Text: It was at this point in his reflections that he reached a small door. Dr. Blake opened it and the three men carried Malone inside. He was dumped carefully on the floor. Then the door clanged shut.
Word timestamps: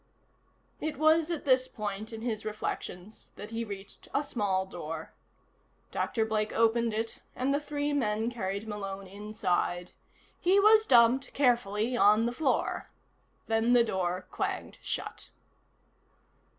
It 0.79 0.97
was 0.97 1.29
at 1.29 1.45
this 1.45 1.67
point 1.67 2.11
in 2.11 2.23
his 2.23 2.43
reflections 2.43 3.29
that 3.35 3.51
he 3.51 3.63
reached 3.63 4.07
a 4.15 4.23
small 4.23 4.65
door. 4.65 5.13
Dr. 5.91 6.25
Blake 6.25 6.51
opened 6.53 6.91
it 6.91 7.21
and 7.35 7.53
the 7.53 7.59
three 7.59 7.93
men 7.93 8.31
carried 8.31 8.67
Malone 8.67 9.05
inside. 9.05 9.91
He 10.39 10.59
was 10.59 10.87
dumped 10.87 11.35
carefully 11.35 11.95
on 11.95 12.25
the 12.25 12.33
floor. 12.33 12.89
Then 13.45 13.73
the 13.73 13.83
door 13.83 14.25
clanged 14.31 14.79
shut. 14.81 15.29